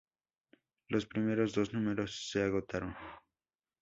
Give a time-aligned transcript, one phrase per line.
[0.87, 2.95] Los primeros dos números se agotaron.